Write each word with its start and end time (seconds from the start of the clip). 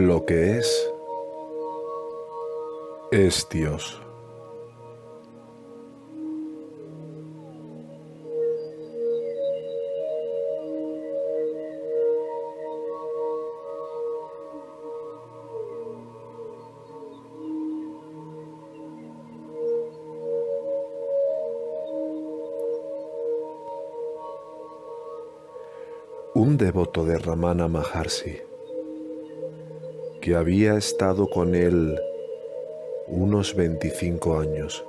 Lo 0.00 0.24
que 0.24 0.56
es 0.56 0.90
es 3.12 3.46
Dios. 3.50 4.00
un 26.32 26.56
devoto 26.56 27.04
de 27.04 27.18
Ramana 27.18 27.68
Maharshi, 27.68 28.49
que 30.20 30.34
había 30.34 30.76
estado 30.76 31.30
con 31.30 31.54
él 31.54 31.98
unos 33.06 33.54
25 33.54 34.38
años, 34.38 34.84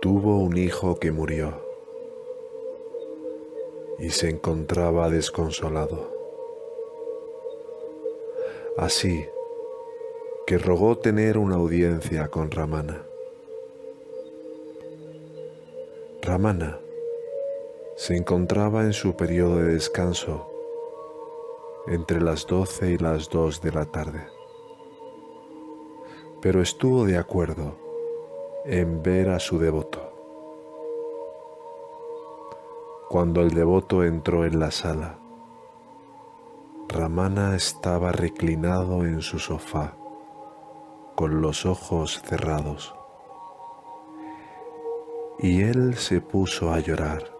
tuvo 0.00 0.38
un 0.38 0.56
hijo 0.56 0.98
que 1.00 1.10
murió 1.10 1.54
y 3.98 4.10
se 4.10 4.28
encontraba 4.28 5.10
desconsolado. 5.10 6.16
Así 8.76 9.26
que 10.46 10.56
rogó 10.56 10.96
tener 10.96 11.36
una 11.36 11.56
audiencia 11.56 12.28
con 12.28 12.52
Ramana. 12.52 13.04
Ramana 16.22 16.78
se 17.96 18.16
encontraba 18.16 18.82
en 18.82 18.92
su 18.92 19.16
periodo 19.16 19.56
de 19.56 19.72
descanso 19.72 20.47
entre 21.90 22.20
las 22.20 22.46
doce 22.46 22.92
y 22.92 22.98
las 22.98 23.30
dos 23.30 23.62
de 23.62 23.72
la 23.72 23.86
tarde, 23.86 24.26
pero 26.42 26.60
estuvo 26.60 27.06
de 27.06 27.16
acuerdo 27.16 27.76
en 28.66 29.02
ver 29.02 29.30
a 29.30 29.38
su 29.38 29.58
devoto. 29.58 30.12
Cuando 33.08 33.40
el 33.40 33.50
devoto 33.50 34.04
entró 34.04 34.44
en 34.44 34.60
la 34.60 34.70
sala, 34.70 35.18
Ramana 36.88 37.56
estaba 37.56 38.12
reclinado 38.12 39.04
en 39.04 39.22
su 39.22 39.38
sofá, 39.38 39.94
con 41.14 41.40
los 41.40 41.64
ojos 41.64 42.20
cerrados, 42.22 42.94
y 45.38 45.62
él 45.62 45.96
se 45.96 46.20
puso 46.20 46.70
a 46.70 46.80
llorar 46.80 47.37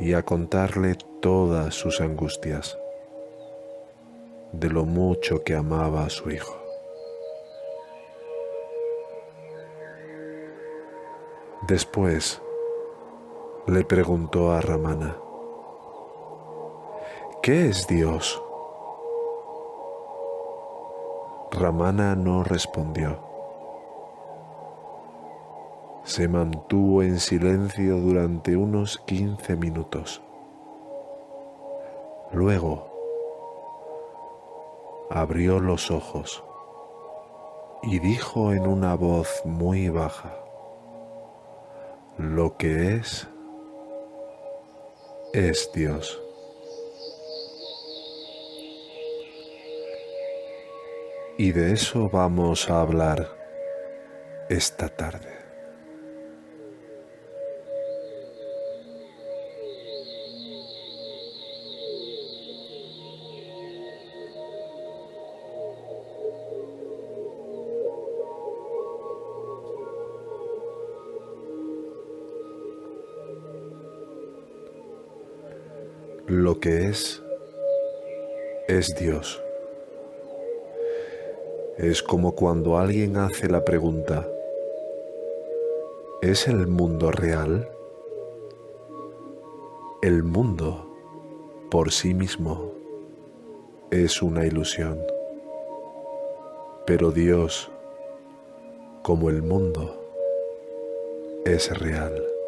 y 0.00 0.14
a 0.14 0.24
contarle 0.24 0.96
todas 1.20 1.74
sus 1.74 2.00
angustias 2.00 2.78
de 4.52 4.70
lo 4.70 4.86
mucho 4.86 5.44
que 5.44 5.54
amaba 5.54 6.04
a 6.04 6.10
su 6.10 6.30
hijo. 6.30 6.56
Después 11.68 12.40
le 13.66 13.84
preguntó 13.84 14.52
a 14.52 14.62
Ramana, 14.62 15.18
¿qué 17.42 17.68
es 17.68 17.86
Dios? 17.86 18.42
Ramana 21.52 22.16
no 22.16 22.42
respondió 22.42 23.29
se 26.04 26.28
mantuvo 26.28 27.02
en 27.02 27.20
silencio 27.20 27.96
durante 27.98 28.56
unos 28.56 28.98
15 29.06 29.56
minutos. 29.56 30.22
Luego 32.32 32.90
abrió 35.10 35.58
los 35.58 35.90
ojos 35.90 36.44
y 37.82 37.98
dijo 37.98 38.52
en 38.52 38.66
una 38.66 38.94
voz 38.94 39.42
muy 39.44 39.88
baja, 39.88 40.36
lo 42.18 42.56
que 42.56 42.96
es, 42.96 43.26
es 45.32 45.70
Dios. 45.74 46.20
Y 51.38 51.52
de 51.52 51.72
eso 51.72 52.10
vamos 52.10 52.68
a 52.68 52.82
hablar 52.82 53.26
esta 54.50 54.88
tarde. 54.88 55.39
Lo 76.40 76.58
que 76.58 76.88
es, 76.88 77.22
es 78.66 78.94
Dios. 78.98 79.42
Es 81.76 82.02
como 82.02 82.34
cuando 82.34 82.78
alguien 82.78 83.18
hace 83.18 83.46
la 83.50 83.62
pregunta, 83.62 84.26
¿es 86.22 86.48
el 86.48 86.66
mundo 86.66 87.12
real? 87.12 87.68
El 90.00 90.22
mundo 90.22 90.86
por 91.70 91.92
sí 91.92 92.14
mismo 92.14 92.72
es 93.90 94.22
una 94.22 94.46
ilusión, 94.46 94.98
pero 96.86 97.10
Dios, 97.10 97.70
como 99.02 99.28
el 99.28 99.42
mundo, 99.42 99.94
es 101.44 101.78
real. 101.78 102.39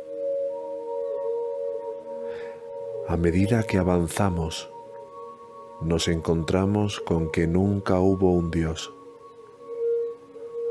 A 3.08 3.16
medida 3.16 3.64
que 3.64 3.78
avanzamos, 3.78 4.70
nos 5.80 6.06
encontramos 6.06 7.00
con 7.00 7.32
que 7.32 7.48
nunca 7.48 7.98
hubo 7.98 8.30
un 8.30 8.52
Dios, 8.52 8.94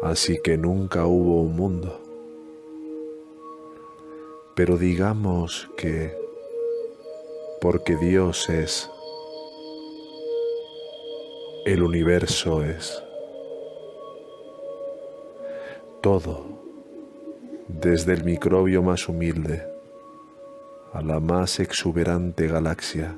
así 0.01 0.39
que 0.41 0.57
nunca 0.57 1.05
hubo 1.05 1.41
un 1.41 1.57
mundo. 1.57 1.99
Pero 4.55 4.77
digamos 4.77 5.69
que 5.75 6.17
porque 7.59 7.97
Dios 7.97 8.49
es, 8.49 8.89
el 11.65 11.83
universo 11.83 12.63
es. 12.63 13.03
Todo, 15.99 16.45
desde 17.67 18.13
el 18.13 18.23
microbio 18.23 18.81
más 18.81 19.09
humilde 19.09 19.80
a 20.93 21.01
la 21.01 21.19
más 21.19 21.59
exuberante 21.59 22.47
galaxia. 22.47 23.15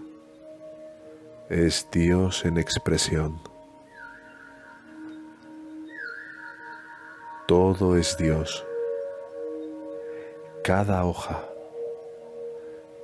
Es 1.50 1.88
Dios 1.92 2.46
en 2.46 2.58
expresión. 2.58 3.42
Todo 7.48 7.98
es 7.98 8.16
Dios. 8.18 8.66
Cada 10.64 11.04
hoja, 11.04 11.44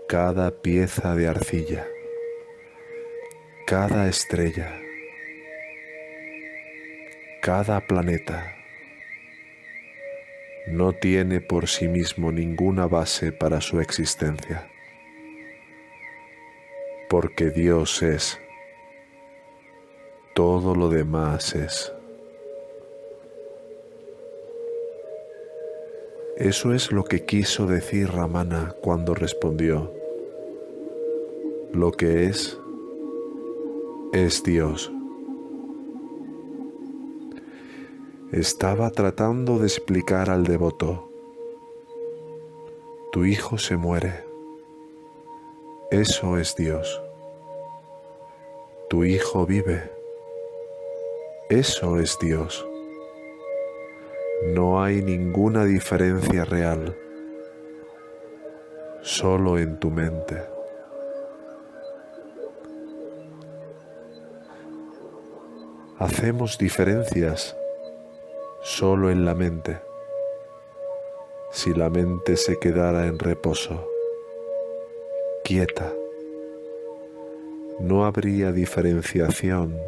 cada 0.07 0.51
pieza 0.51 1.15
de 1.15 1.27
arcilla, 1.27 1.85
cada 3.65 4.07
estrella, 4.07 4.79
cada 7.41 7.85
planeta 7.85 8.58
no 10.71 10.93
tiene 10.93 11.41
por 11.41 11.67
sí 11.67 11.87
mismo 11.87 12.31
ninguna 12.31 12.87
base 12.87 13.31
para 13.31 13.61
su 13.61 13.79
existencia, 13.79 14.69
porque 17.09 17.49
Dios 17.49 18.03
es, 18.03 18.39
todo 20.35 20.75
lo 20.75 20.89
demás 20.89 21.55
es. 21.55 21.93
Eso 26.37 26.73
es 26.73 26.91
lo 26.91 27.03
que 27.03 27.25
quiso 27.25 27.65
decir 27.65 28.11
Ramana 28.11 28.73
cuando 28.81 29.13
respondió, 29.13 29.93
lo 31.73 31.91
que 31.91 32.25
es, 32.25 32.57
es 34.13 34.43
Dios. 34.43 34.91
Estaba 38.31 38.91
tratando 38.91 39.57
de 39.57 39.65
explicar 39.65 40.29
al 40.29 40.43
devoto, 40.43 41.09
tu 43.11 43.25
hijo 43.25 43.57
se 43.57 43.75
muere, 43.75 44.23
eso 45.89 46.37
es 46.37 46.55
Dios, 46.55 47.01
tu 48.87 49.03
hijo 49.03 49.47
vive, 49.47 49.91
eso 51.49 51.99
es 51.99 52.19
Dios, 52.21 52.67
no 54.53 54.83
hay 54.83 55.01
ninguna 55.01 55.65
diferencia 55.65 56.45
real, 56.45 56.95
solo 59.01 59.57
en 59.57 59.79
tu 59.79 59.89
mente. 59.89 60.37
Hacemos 65.97 66.57
diferencias 66.57 67.58
solo 68.61 69.09
en 69.09 69.25
la 69.25 69.35
mente. 69.35 69.79
Si 71.51 71.73
la 71.73 71.89
mente 71.89 72.37
se 72.37 72.59
quedara 72.59 73.07
en 73.07 73.17
reposo, 73.17 73.87
quieta, 75.43 75.91
no 77.79 78.05
habría 78.05 78.51
diferenciación 78.51 79.79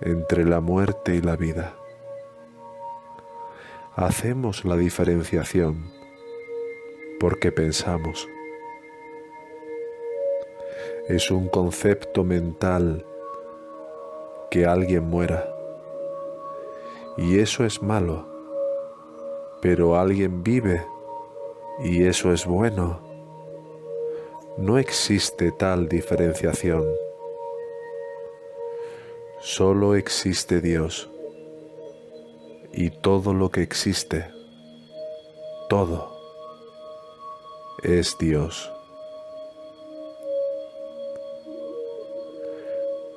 entre 0.00 0.44
la 0.44 0.60
muerte 0.60 1.14
y 1.14 1.20
la 1.20 1.36
vida. 1.36 1.74
Hacemos 3.96 4.64
la 4.64 4.76
diferenciación 4.76 5.90
porque 7.20 7.52
pensamos. 7.52 8.28
Es 11.08 11.30
un 11.30 11.48
concepto 11.48 12.24
mental 12.24 13.04
que 14.50 14.66
alguien 14.66 15.04
muera. 15.04 15.61
Y 17.16 17.38
eso 17.38 17.64
es 17.64 17.82
malo. 17.82 18.26
Pero 19.60 19.96
alguien 19.96 20.42
vive 20.42 20.86
y 21.82 22.04
eso 22.04 22.32
es 22.32 22.46
bueno. 22.46 23.00
No 24.58 24.78
existe 24.78 25.50
tal 25.52 25.88
diferenciación. 25.88 26.84
Solo 29.40 29.96
existe 29.96 30.60
Dios. 30.60 31.10
Y 32.72 32.90
todo 32.90 33.34
lo 33.34 33.50
que 33.50 33.62
existe, 33.62 34.30
todo, 35.68 36.16
es 37.82 38.16
Dios. 38.18 38.72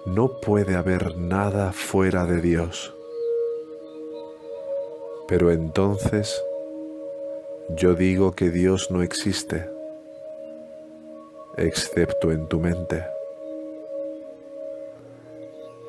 No 0.05 0.39
puede 0.39 0.75
haber 0.75 1.17
nada 1.17 1.71
fuera 1.73 2.25
de 2.25 2.41
Dios. 2.41 2.94
Pero 5.27 5.51
entonces 5.51 6.43
yo 7.69 7.95
digo 7.95 8.33
que 8.33 8.51
Dios 8.51 8.91
no 8.91 9.01
existe, 9.01 9.67
excepto 11.57 12.31
en 12.31 12.47
tu 12.47 12.59
mente. 12.59 13.03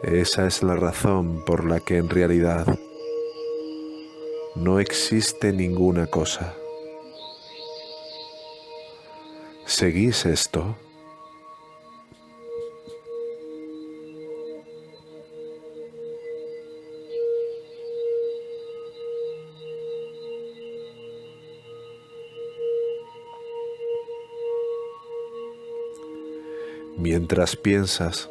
Esa 0.03 0.47
es 0.47 0.63
la 0.63 0.77
razón 0.77 1.45
por 1.45 1.65
la 1.65 1.81
que 1.81 1.99
en 1.99 2.09
realidad 2.09 2.67
no 4.55 4.81
existe 4.81 5.53
ninguna 5.53 6.07
cosa. 6.07 6.55
¿Seguís 9.67 10.25
esto? 10.25 10.77
Mientras 27.29 27.57
piensas, 27.57 28.31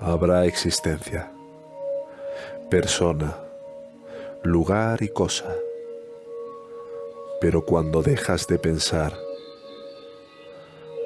habrá 0.00 0.46
existencia, 0.46 1.30
persona, 2.68 3.38
lugar 4.42 5.00
y 5.00 5.08
cosa. 5.10 5.54
Pero 7.40 7.64
cuando 7.64 8.02
dejas 8.02 8.48
de 8.48 8.58
pensar, 8.58 9.16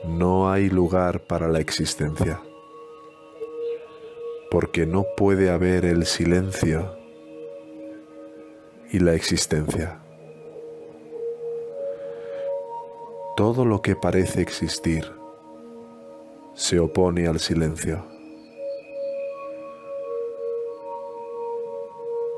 no 0.07 0.51
hay 0.51 0.71
lugar 0.71 1.21
para 1.21 1.47
la 1.47 1.61
existencia, 1.61 2.41
porque 4.51 4.87
no 4.87 5.05
puede 5.15 5.51
haber 5.51 5.85
el 5.85 6.07
silencio 6.07 6.97
y 8.91 8.99
la 8.99 9.13
existencia. 9.13 10.01
Todo 13.37 13.67
lo 13.67 13.83
que 13.83 13.95
parece 13.95 14.41
existir 14.41 15.22
se 16.54 16.78
opone 16.78 17.26
al 17.26 17.38
silencio. 17.38 18.04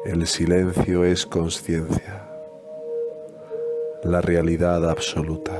El 0.05 0.26
silencio 0.26 1.05
es 1.05 1.25
conciencia, 1.26 2.28
la 4.02 4.20
realidad 4.20 4.88
absoluta. 4.88 5.58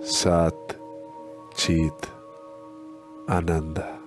Sat, 0.00 0.54
Chit, 1.54 2.06
Ananda. 3.26 3.97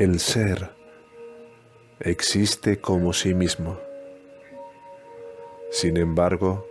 El 0.00 0.18
ser 0.18 0.70
existe 2.00 2.80
como 2.80 3.12
sí 3.12 3.34
mismo. 3.34 3.78
Sin 5.70 5.98
embargo, 5.98 6.66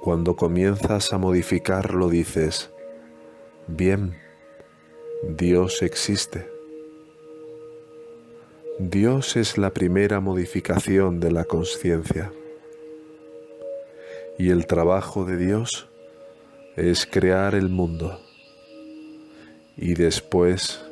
cuando 0.00 0.36
comienzas 0.36 1.12
a 1.12 1.18
modificarlo 1.18 2.08
dices, 2.08 2.70
bien, 3.66 4.16
Dios 5.24 5.82
existe. 5.82 6.48
Dios 8.78 9.34
es 9.36 9.58
la 9.58 9.70
primera 9.70 10.20
modificación 10.20 11.18
de 11.18 11.32
la 11.32 11.42
conciencia. 11.42 12.30
Y 14.38 14.50
el 14.50 14.68
trabajo 14.68 15.24
de 15.24 15.38
Dios 15.38 15.88
es 16.76 17.04
crear 17.04 17.56
el 17.56 17.68
mundo 17.68 18.20
y 19.76 19.94
después 19.94 20.87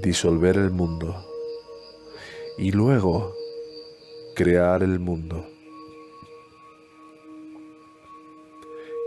disolver 0.00 0.56
el 0.56 0.70
mundo 0.70 1.26
y 2.56 2.72
luego 2.72 3.34
crear 4.34 4.82
el 4.82 4.98
mundo. 4.98 5.46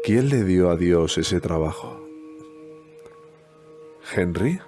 ¿Quién 0.03 0.29
le 0.29 0.43
dio 0.43 0.69
a 0.69 0.75
Dios 0.75 1.17
ese 1.17 1.39
trabajo? 1.39 2.05
¿Henry? 4.15 4.59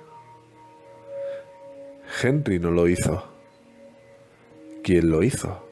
Henry 2.21 2.59
no 2.59 2.71
lo 2.71 2.87
hizo. 2.87 3.23
¿Quién 4.83 5.09
lo 5.09 5.23
hizo? 5.23 5.67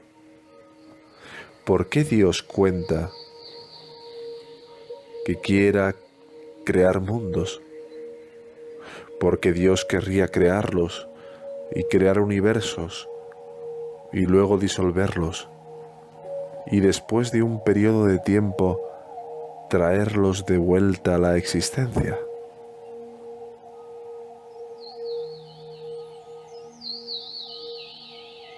¿Por 1.65 1.87
qué 1.87 2.03
Dios 2.03 2.43
cuenta 2.43 3.09
que 5.25 5.39
quiera 5.39 5.95
crear 6.65 6.99
mundos? 6.99 7.61
Porque 9.23 9.53
Dios 9.53 9.85
querría 9.85 10.27
crearlos 10.27 11.07
y 11.73 11.85
crear 11.85 12.19
universos 12.19 13.07
y 14.11 14.25
luego 14.25 14.57
disolverlos 14.57 15.47
y 16.67 16.81
después 16.81 17.31
de 17.31 17.41
un 17.41 17.63
periodo 17.63 18.05
de 18.05 18.19
tiempo 18.19 18.81
traerlos 19.69 20.45
de 20.45 20.57
vuelta 20.57 21.15
a 21.15 21.19
la 21.19 21.37
existencia. 21.37 22.19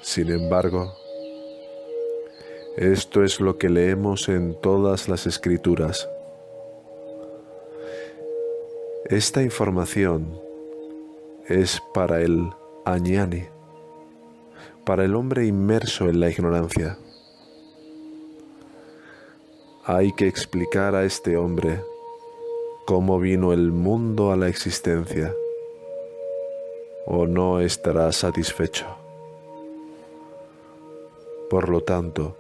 Sin 0.02 0.32
embargo, 0.32 0.96
esto 2.76 3.24
es 3.24 3.40
lo 3.40 3.60
que 3.60 3.70
leemos 3.70 4.30
en 4.30 4.60
todas 4.60 5.10
las 5.10 5.28
escrituras. 5.28 6.10
Esta 9.12 9.44
información 9.44 10.44
es 11.48 11.80
para 11.94 12.22
el 12.22 12.50
añani, 12.86 13.46
para 14.84 15.06
el 15.06 15.16
hombre 15.16 15.46
inmerso 15.46 16.10
en 16.10 16.20
la 16.20 16.30
ignorancia. 16.30 16.98
Hay 19.86 20.12
que 20.14 20.28
explicar 20.28 20.96
a 20.96 21.04
este 21.04 21.38
hombre 21.38 21.82
cómo 22.86 23.20
vino 23.20 23.54
el 23.54 23.72
mundo 23.72 24.32
a 24.32 24.36
la 24.36 24.48
existencia, 24.48 25.36
o 27.06 27.28
no 27.28 27.60
estará 27.60 28.12
satisfecho. 28.12 28.88
Por 31.52 31.70
lo 31.70 31.82
tanto, 31.82 32.36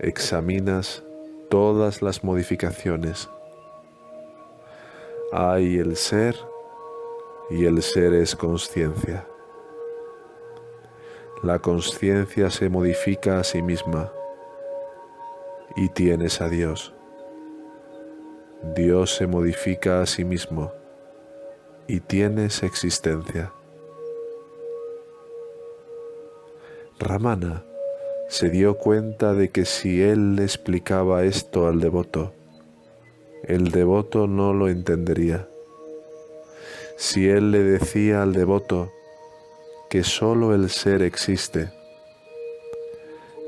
examinas 0.00 1.04
todas 1.48 2.02
las 2.02 2.24
modificaciones. 2.24 3.28
Hay 5.32 5.78
el 5.78 5.96
ser 5.96 6.49
y 7.50 7.64
el 7.64 7.82
ser 7.82 8.14
es 8.14 8.36
conciencia. 8.36 9.26
la 11.42 11.58
conciencia 11.58 12.50
se 12.50 12.68
modifica 12.68 13.40
a 13.40 13.44
sí 13.44 13.62
misma 13.62 14.12
y 15.74 15.88
tienes 15.88 16.40
a 16.42 16.50
Dios. 16.50 16.92
Dios 18.74 19.16
se 19.16 19.26
modifica 19.26 20.02
a 20.02 20.06
sí 20.06 20.24
mismo 20.24 20.70
y 21.86 22.00
tienes 22.00 22.62
existencia. 22.62 23.52
Ramana 26.98 27.64
se 28.28 28.50
dio 28.50 28.76
cuenta 28.76 29.32
de 29.32 29.48
que 29.48 29.64
si 29.64 30.02
él 30.02 30.36
le 30.36 30.42
explicaba 30.42 31.24
esto 31.24 31.66
al 31.66 31.80
devoto, 31.80 32.34
el 33.44 33.70
devoto 33.70 34.26
no 34.26 34.52
lo 34.52 34.68
entendería. 34.68 35.49
Si 37.00 37.30
él 37.30 37.50
le 37.50 37.62
decía 37.62 38.22
al 38.22 38.34
devoto 38.34 38.92
que 39.88 40.04
sólo 40.04 40.54
el 40.54 40.68
ser 40.68 41.00
existe, 41.00 41.72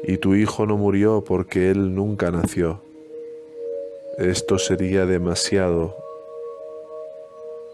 y 0.04 0.16
tu 0.16 0.34
hijo 0.34 0.64
no 0.64 0.78
murió 0.78 1.22
porque 1.22 1.70
él 1.70 1.94
nunca 1.94 2.30
nació, 2.30 2.80
esto 4.16 4.58
sería 4.58 5.04
demasiado 5.04 5.94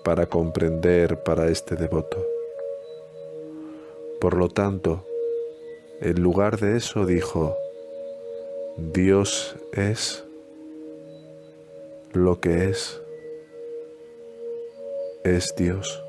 para 0.02 0.26
comprender 0.26 1.22
para 1.22 1.46
este 1.46 1.76
devoto. 1.76 2.26
Por 4.20 4.36
lo 4.36 4.48
tanto, 4.48 5.06
en 6.00 6.20
lugar 6.20 6.58
de 6.58 6.76
eso 6.76 7.06
dijo, 7.06 7.56
Dios 8.76 9.54
es 9.72 10.24
lo 12.12 12.40
que 12.40 12.68
es, 12.68 13.00
es 15.24 15.54
Dios. 15.56 16.04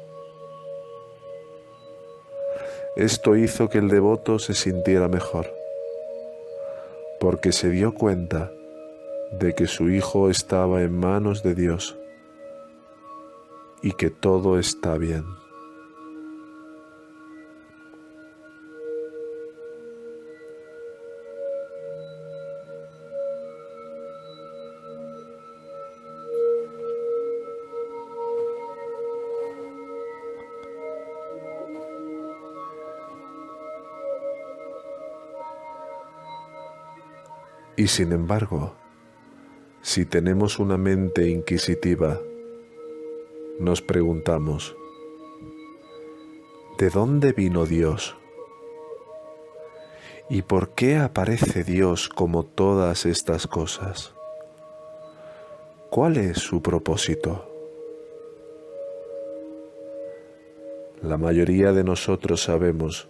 Esto 2.96 3.36
hizo 3.36 3.70
que 3.70 3.78
el 3.78 3.90
devoto 3.90 4.40
se 4.40 4.54
sintiera 4.54 5.08
mejor, 5.08 5.48
porque 7.20 7.52
se 7.52 7.70
dio 7.70 7.94
cuenta 7.94 8.52
de 9.32 9.54
que 9.54 9.68
su 9.68 9.90
hijo 9.90 10.30
estaba 10.30 10.82
en 10.82 10.98
manos 10.98 11.44
de 11.44 11.56
Dios 11.56 11.98
y 13.82 13.92
que 13.94 14.10
todo 14.10 14.60
está 14.60 14.98
bien. 14.98 15.24
Y 37.80 37.88
sin 37.88 38.12
embargo, 38.12 38.74
si 39.82 40.06
tenemos 40.06 40.60
una 40.60 40.76
mente 40.78 41.30
inquisitiva, 41.30 42.20
nos 43.58 43.82
preguntamos, 43.82 44.76
¿de 46.78 46.90
dónde 46.90 47.32
vino 47.32 47.66
Dios? 47.66 48.18
¿Y 50.30 50.42
por 50.42 50.72
qué 50.72 50.98
aparece 50.98 51.64
Dios 51.64 52.10
como 52.10 52.44
todas 52.44 53.06
estas 53.06 53.48
cosas? 53.48 54.14
¿Cuál 55.90 56.18
es 56.18 56.40
su 56.40 56.62
propósito? 56.62 57.50
La 61.02 61.16
mayoría 61.18 61.72
de 61.72 61.86
nosotros 61.86 62.44
sabemos 62.44 63.08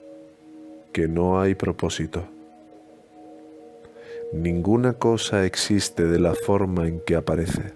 que 0.94 1.08
no 1.08 1.42
hay 1.42 1.56
propósito. 1.56 2.28
Ninguna 4.32 4.94
cosa 4.94 5.44
existe 5.44 6.06
de 6.06 6.20
la 6.20 6.36
forma 6.36 6.88
en 6.88 7.00
que 7.00 7.16
aparece. 7.16 7.74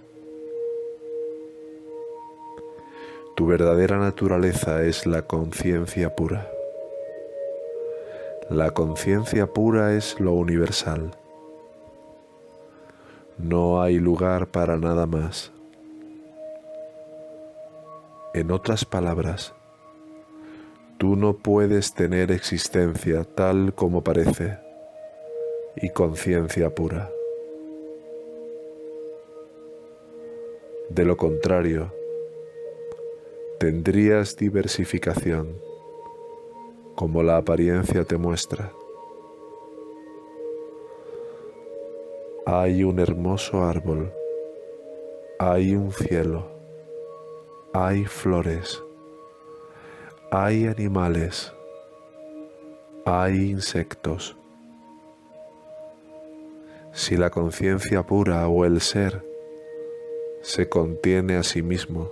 Tu 3.35 3.47
verdadera 3.47 3.97
naturaleza 3.97 4.83
es 4.83 5.07
la 5.07 5.23
conciencia 5.23 6.15
pura. 6.15 6.47
La 8.51 8.69
conciencia 8.69 9.47
pura 9.47 9.95
es 9.95 10.19
lo 10.19 10.33
universal. 10.33 11.17
No 13.39 13.81
hay 13.81 13.97
lugar 13.97 14.45
para 14.45 14.77
nada 14.77 15.07
más. 15.07 15.51
En 18.35 18.51
otras 18.51 18.85
palabras, 18.85 19.55
tú 20.99 21.15
no 21.15 21.33
puedes 21.33 21.95
tener 21.95 22.31
existencia 22.31 23.23
tal 23.23 23.73
como 23.73 24.03
parece 24.03 24.59
y 25.75 25.89
conciencia 25.89 26.73
pura. 26.73 27.11
De 30.89 31.05
lo 31.05 31.17
contrario, 31.17 31.91
tendrías 33.59 34.35
diversificación, 34.35 35.57
como 36.95 37.23
la 37.23 37.37
apariencia 37.37 38.03
te 38.03 38.17
muestra. 38.17 38.71
Hay 42.45 42.83
un 42.83 42.99
hermoso 42.99 43.63
árbol, 43.63 44.13
hay 45.39 45.75
un 45.75 45.91
cielo, 45.91 46.45
hay 47.73 48.05
flores, 48.05 48.83
hay 50.29 50.67
animales, 50.67 51.53
hay 53.05 53.49
insectos 53.49 54.37
si 56.93 57.17
la 57.17 57.31
conciencia 57.31 58.03
pura 58.03 58.47
o 58.47 58.65
el 58.65 58.79
ser 58.79 59.23
se 60.41 60.69
contiene 60.69 61.35
a 61.37 61.43
sí 61.43 61.63
mismo, 61.63 62.11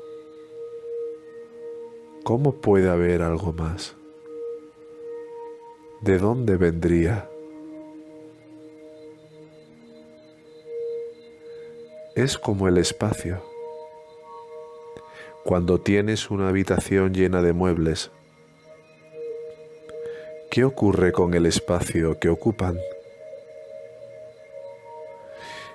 ¿cómo 2.24 2.56
puede 2.56 2.90
haber 2.90 3.22
algo 3.22 3.54
más? 3.54 3.96
¿De 6.02 6.18
dónde 6.18 6.58
vendría? 6.58 7.30
Es 12.16 12.40
como 12.40 12.68
el 12.68 12.80
espacio. 12.80 13.44
Cuando 15.46 15.80
tienes 15.80 16.32
una 16.32 16.50
habitación 16.50 17.14
llena 17.14 17.44
de 17.44 17.54
muebles, 17.54 18.10
¿qué 20.50 20.64
ocurre 20.64 21.12
con 21.12 21.36
el 21.36 21.46
espacio 21.46 22.20
que 22.20 22.30
ocupan? 22.30 22.78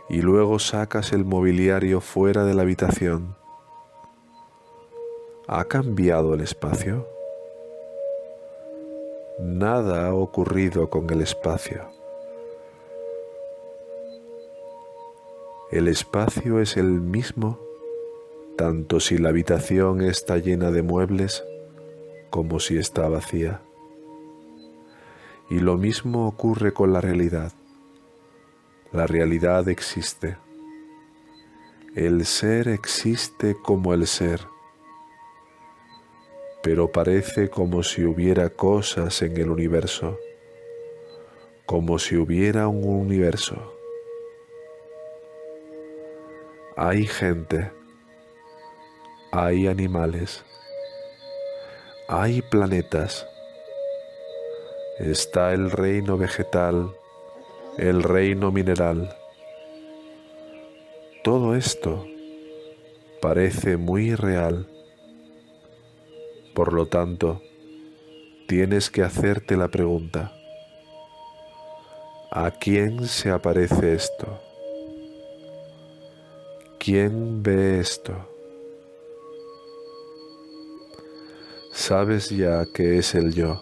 Y 0.09 0.23
luego 0.23 0.59
sacas 0.59 1.13
el 1.13 1.25
mobiliario 1.25 2.01
fuera 2.01 2.45
de 2.45 2.55
la 2.55 2.63
habitación. 2.63 3.37
¿Ha 5.49 5.65
cambiado 5.65 6.35
el 6.35 6.41
espacio? 6.41 7.07
Nada 9.39 10.09
ha 10.09 10.15
ocurrido 10.15 10.89
con 10.91 11.11
el 11.11 11.21
espacio. 11.21 11.89
El 15.71 15.89
espacio 15.89 16.61
es 16.61 16.77
el 16.77 17.01
mismo 17.01 17.59
tanto 18.57 19.01
si 19.01 19.19
la 19.19 19.29
habitación 19.29 20.01
está 20.01 20.39
llena 20.39 20.71
de 20.71 20.83
muebles 20.83 21.45
como 22.31 22.59
si 22.59 22.79
está 22.79 23.09
vacía. 23.09 23.61
Y 25.51 25.61
lo 25.61 25.77
mismo 25.77 26.27
ocurre 26.27 26.73
con 26.73 26.93
la 26.93 27.01
realidad. 27.01 27.53
La 28.97 29.07
realidad 29.07 29.69
existe. 29.69 30.39
El 31.95 32.25
ser 32.25 32.67
existe 32.67 33.55
como 33.55 33.93
el 33.93 34.07
ser, 34.07 34.41
pero 36.63 36.91
parece 36.91 37.51
como 37.51 37.83
si 37.83 38.05
hubiera 38.05 38.49
cosas 38.49 39.21
en 39.21 39.37
el 39.37 39.51
universo, 39.51 40.19
como 41.67 41.99
si 41.99 42.17
hubiera 42.17 42.69
un 42.69 42.89
universo. 42.89 43.77
Hay 46.75 47.05
gente, 47.05 47.71
hay 49.31 49.67
animales, 49.67 50.43
hay 52.09 52.41
planetas, 52.41 53.27
está 54.99 55.53
el 55.53 55.71
reino 55.71 56.17
vegetal, 56.17 56.96
el 57.79 58.03
reino 58.03 58.51
mineral. 58.51 59.15
Todo 61.23 61.55
esto 61.55 62.07
parece 63.21 63.77
muy 63.77 64.15
real. 64.15 64.67
Por 66.55 66.73
lo 66.73 66.87
tanto, 66.87 67.43
tienes 68.49 68.91
que 68.91 69.03
hacerte 69.03 69.57
la 69.57 69.69
pregunta, 69.69 70.33
¿a 72.31 72.51
quién 72.53 73.07
se 73.07 73.31
aparece 73.31 73.95
esto? 73.95 74.41
¿Quién 76.79 77.43
ve 77.43 77.81
esto? 77.81 78.15
Sabes 81.73 82.31
ya 82.31 82.65
que 82.73 82.97
es 82.99 83.15
el 83.15 83.35
yo. 83.35 83.61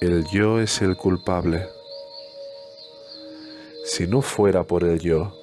El 0.00 0.24
yo 0.32 0.58
es 0.58 0.80
el 0.80 0.96
culpable. 0.96 1.66
Si 3.94 4.06
no 4.06 4.22
fuera 4.22 4.64
por 4.64 4.84
el 4.84 5.00
yo, 5.00 5.34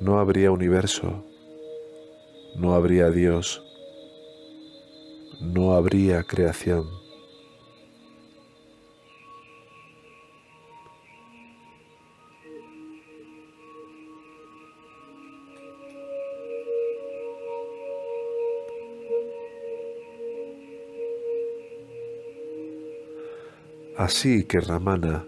no 0.00 0.18
habría 0.18 0.50
universo, 0.50 1.22
no 2.56 2.74
habría 2.74 3.10
Dios, 3.10 3.62
no 5.38 5.74
habría 5.74 6.22
creación. 6.22 6.86
Así 23.98 24.44
que 24.44 24.60
Ramana 24.60 25.26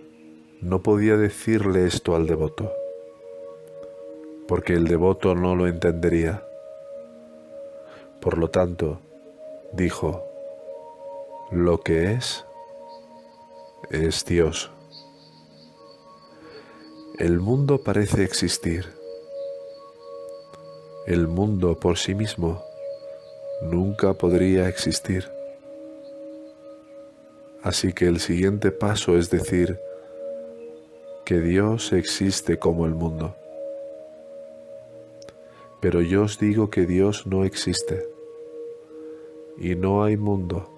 no 0.64 0.83
podía 0.83 1.18
decirle 1.18 1.87
esto 1.87 2.16
al 2.16 2.26
devoto, 2.26 2.73
porque 4.49 4.73
el 4.73 4.88
devoto 4.88 5.35
no 5.35 5.54
lo 5.54 5.66
entendería. 5.66 6.42
Por 8.18 8.38
lo 8.38 8.49
tanto, 8.49 8.99
dijo, 9.75 10.25
lo 11.52 11.83
que 11.83 12.12
es, 12.12 12.47
es 13.90 14.25
Dios. 14.25 14.71
El 17.18 17.40
mundo 17.40 17.85
parece 17.85 18.25
existir. 18.25 18.87
El 21.06 21.28
mundo 21.28 21.78
por 21.78 21.99
sí 21.99 22.14
mismo 22.14 22.64
nunca 23.61 24.14
podría 24.14 24.66
existir. 24.71 25.30
Así 27.62 27.92
que 27.92 28.06
el 28.06 28.18
siguiente 28.18 28.71
paso 28.71 29.18
es 29.18 29.28
decir 29.28 29.78
que 31.25 31.40
Dios 31.40 31.93
existe 31.93 32.59
como 32.59 32.87
el 32.87 32.95
mundo. 32.95 33.35
Pero 35.81 36.00
yo 36.02 36.23
os 36.23 36.38
digo 36.38 36.71
que 36.71 36.87
Dios 36.87 37.26
no 37.26 37.45
existe 37.45 38.07
y 39.59 39.75
no 39.75 40.04
hay 40.04 40.16
mundo 40.16 40.71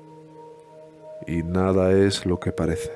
y 1.26 1.42
nada 1.42 1.92
es 1.92 2.26
lo 2.26 2.38
que 2.38 2.52
parece. 2.52 2.92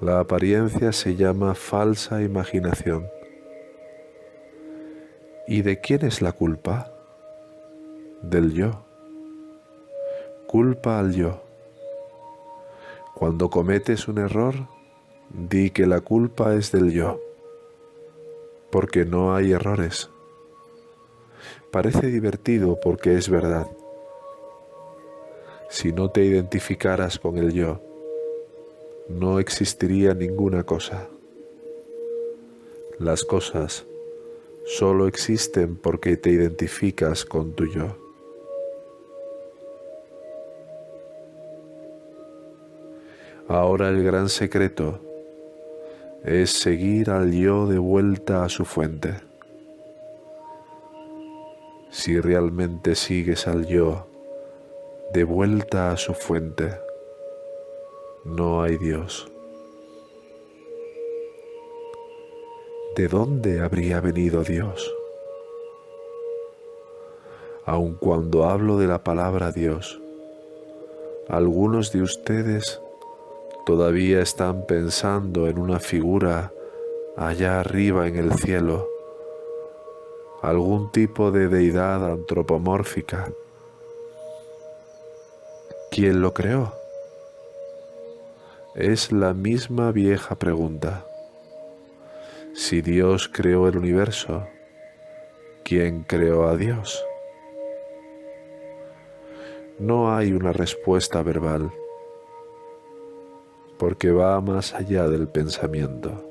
La 0.00 0.20
apariencia 0.20 0.92
se 0.92 1.14
llama 1.14 1.54
falsa 1.54 2.22
imaginación. 2.22 3.08
¿Y 5.46 5.62
de 5.62 5.80
quién 5.80 6.04
es 6.04 6.22
la 6.22 6.32
culpa? 6.32 6.92
Del 8.22 8.52
yo. 8.52 8.84
Culpa 10.46 10.98
al 10.98 11.12
yo. 11.14 11.42
Cuando 13.14 13.50
cometes 13.50 14.08
un 14.08 14.18
error, 14.18 14.54
di 15.30 15.70
que 15.70 15.86
la 15.86 16.00
culpa 16.00 16.54
es 16.54 16.72
del 16.72 16.90
yo, 16.92 17.20
porque 18.70 19.04
no 19.04 19.34
hay 19.34 19.52
errores. 19.52 20.10
Parece 21.70 22.08
divertido 22.08 22.78
porque 22.82 23.16
es 23.16 23.28
verdad. 23.28 23.66
Si 25.68 25.92
no 25.92 26.10
te 26.10 26.24
identificaras 26.24 27.18
con 27.18 27.38
el 27.38 27.52
yo, 27.52 27.80
no 29.08 29.38
existiría 29.38 30.14
ninguna 30.14 30.64
cosa. 30.64 31.08
Las 32.98 33.24
cosas 33.24 33.86
solo 34.66 35.06
existen 35.06 35.76
porque 35.76 36.16
te 36.16 36.30
identificas 36.30 37.24
con 37.24 37.52
tu 37.52 37.66
yo. 37.66 37.96
Ahora 43.48 43.88
el 43.88 44.02
gran 44.04 44.28
secreto 44.28 45.09
es 46.24 46.50
seguir 46.50 47.10
al 47.10 47.32
yo 47.32 47.66
de 47.66 47.78
vuelta 47.78 48.44
a 48.44 48.48
su 48.48 48.64
fuente. 48.64 49.14
Si 51.90 52.20
realmente 52.20 52.94
sigues 52.94 53.48
al 53.48 53.66
yo 53.66 54.06
de 55.12 55.24
vuelta 55.24 55.90
a 55.90 55.96
su 55.96 56.14
fuente, 56.14 56.78
no 58.24 58.62
hay 58.62 58.76
Dios. 58.76 59.30
¿De 62.96 63.08
dónde 63.08 63.60
habría 63.60 64.00
venido 64.00 64.44
Dios? 64.44 64.94
Aun 67.64 67.94
cuando 67.94 68.44
hablo 68.44 68.78
de 68.78 68.86
la 68.86 69.02
palabra 69.02 69.52
Dios, 69.52 70.00
algunos 71.28 71.92
de 71.92 72.02
ustedes 72.02 72.80
todavía 73.70 74.20
están 74.20 74.66
pensando 74.66 75.46
en 75.46 75.56
una 75.56 75.78
figura 75.78 76.52
allá 77.16 77.60
arriba 77.60 78.08
en 78.08 78.16
el 78.16 78.32
cielo, 78.32 78.88
algún 80.42 80.90
tipo 80.90 81.30
de 81.30 81.46
deidad 81.46 82.04
antropomórfica. 82.04 83.30
¿Quién 85.92 86.20
lo 86.20 86.34
creó? 86.34 86.74
Es 88.74 89.12
la 89.12 89.34
misma 89.34 89.92
vieja 89.92 90.34
pregunta. 90.34 91.06
Si 92.54 92.82
Dios 92.82 93.30
creó 93.32 93.68
el 93.68 93.76
universo, 93.76 94.48
¿quién 95.62 96.02
creó 96.02 96.48
a 96.48 96.56
Dios? 96.56 97.00
No 99.78 100.12
hay 100.12 100.32
una 100.32 100.52
respuesta 100.52 101.22
verbal 101.22 101.70
porque 103.80 104.10
va 104.10 104.38
más 104.42 104.74
allá 104.74 105.08
del 105.08 105.26
pensamiento. 105.26 106.22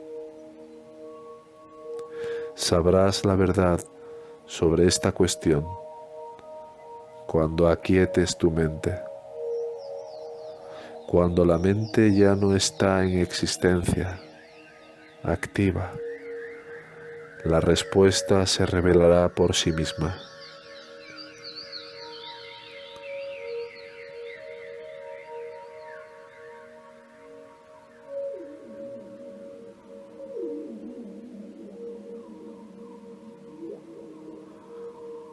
Sabrás 2.53 3.25
la 3.25 3.35
verdad 3.35 3.79
sobre 4.45 4.85
esta 4.85 5.11
cuestión 5.11 5.65
cuando 7.25 7.67
aquietes 7.67 8.37
tu 8.37 8.51
mente, 8.51 8.95
cuando 11.07 11.43
la 11.43 11.57
mente 11.57 12.13
ya 12.13 12.35
no 12.35 12.55
está 12.55 13.03
en 13.03 13.17
existencia, 13.17 14.19
activa, 15.23 15.91
la 17.45 17.59
respuesta 17.59 18.45
se 18.45 18.67
revelará 18.67 19.27
por 19.29 19.55
sí 19.55 19.71
misma. 19.71 20.15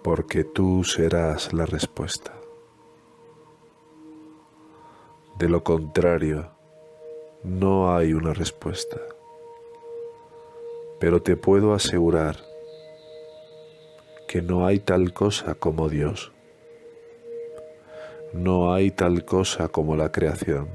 Porque 0.07 0.45
tú 0.45 0.85
serás 0.85 1.53
la 1.53 1.67
respuesta. 1.67 2.33
De 5.37 5.49
lo 5.49 5.65
contrario, 5.65 6.53
no 7.43 7.93
hay 7.93 8.13
una 8.13 8.33
respuesta. 8.33 9.01
Pero 11.01 11.23
te 11.23 11.35
puedo 11.37 11.75
asegurar 11.75 12.37
que 14.29 14.43
no 14.43 14.65
hay 14.65 14.79
tal 14.79 15.13
cosa 15.13 15.57
como 15.57 15.89
Dios. 15.89 16.31
No 18.33 18.73
hay 18.73 18.93
tal 18.93 19.25
cosa 19.25 19.67
como 19.67 19.97
la 19.97 20.13
creación. 20.13 20.69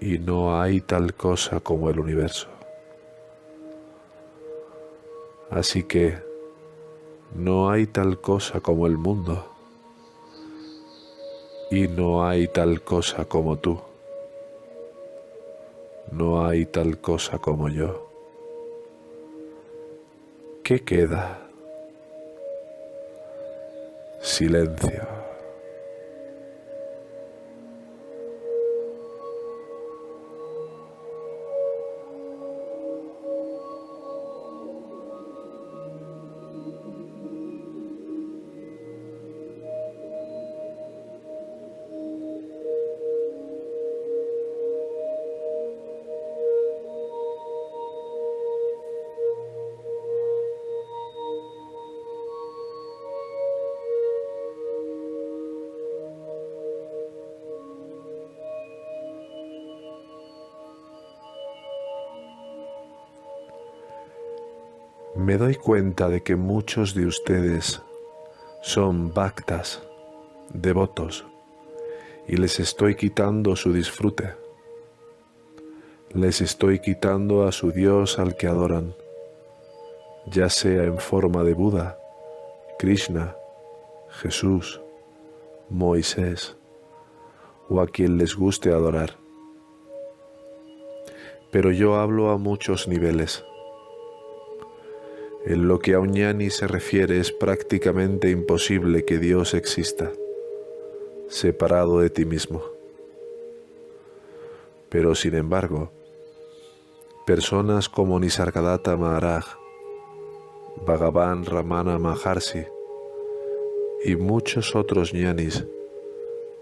Y 0.00 0.20
no 0.20 0.60
hay 0.60 0.80
tal 0.80 1.14
cosa 1.14 1.58
como 1.58 1.90
el 1.90 1.98
universo. 1.98 2.46
Así 5.50 5.82
que 5.82 6.27
no 7.34 7.70
hay 7.70 7.86
tal 7.86 8.20
cosa 8.20 8.60
como 8.60 8.86
el 8.86 8.96
mundo 8.96 9.44
y 11.70 11.86
no 11.86 12.26
hay 12.26 12.48
tal 12.48 12.82
cosa 12.82 13.26
como 13.26 13.58
tú. 13.58 13.78
No 16.10 16.46
hay 16.46 16.64
tal 16.64 16.98
cosa 16.98 17.38
como 17.38 17.68
yo. 17.68 18.08
¿Qué 20.62 20.82
queda? 20.82 21.46
Silencio. 24.22 25.17
Me 65.28 65.36
doy 65.36 65.56
cuenta 65.56 66.08
de 66.08 66.22
que 66.22 66.36
muchos 66.36 66.94
de 66.94 67.04
ustedes 67.04 67.82
son 68.62 69.12
bhaktas, 69.12 69.82
devotos, 70.54 71.26
y 72.26 72.38
les 72.38 72.58
estoy 72.60 72.94
quitando 72.94 73.54
su 73.54 73.74
disfrute. 73.74 74.32
Les 76.14 76.40
estoy 76.40 76.78
quitando 76.78 77.46
a 77.46 77.52
su 77.52 77.72
Dios 77.72 78.18
al 78.18 78.38
que 78.38 78.46
adoran, 78.46 78.94
ya 80.24 80.48
sea 80.48 80.84
en 80.84 80.96
forma 80.96 81.44
de 81.44 81.52
Buda, 81.52 81.98
Krishna, 82.78 83.36
Jesús, 84.22 84.80
Moisés 85.68 86.56
o 87.68 87.82
a 87.82 87.86
quien 87.86 88.16
les 88.16 88.34
guste 88.34 88.70
adorar. 88.70 89.18
Pero 91.50 91.70
yo 91.70 91.96
hablo 91.96 92.30
a 92.30 92.38
muchos 92.38 92.88
niveles. 92.88 93.44
En 95.48 95.66
lo 95.66 95.78
que 95.78 95.94
a 95.94 95.98
Uñani 95.98 96.50
se 96.50 96.66
refiere 96.66 97.18
es 97.20 97.32
prácticamente 97.32 98.28
imposible 98.28 99.06
que 99.06 99.16
Dios 99.16 99.54
exista, 99.54 100.12
separado 101.30 102.00
de 102.00 102.10
ti 102.10 102.26
mismo. 102.26 102.62
Pero 104.90 105.14
sin 105.14 105.34
embargo, 105.34 105.90
personas 107.24 107.88
como 107.88 108.20
Nisargadatta 108.20 108.98
Maharaj, 108.98 109.46
Bhagavan 110.84 111.46
Ramana 111.46 111.98
Maharshi 111.98 112.66
y 114.04 114.16
muchos 114.16 114.76
otros 114.76 115.14
ñanis 115.14 115.64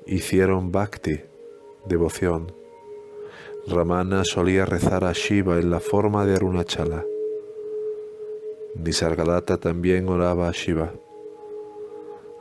hicieron 0.07 0.71
bhakti, 0.71 1.23
devoción. 1.87 2.53
Ramana 3.67 4.23
solía 4.25 4.65
rezar 4.65 5.03
a 5.03 5.13
Shiva 5.13 5.59
en 5.59 5.71
la 5.71 5.81
forma 5.81 6.25
de 6.25 6.37
Arunachala. 6.37 7.05
Nisargadatta 8.83 9.59
también 9.59 10.09
oraba 10.09 10.49
a 10.49 10.53
Shiva. 10.53 10.93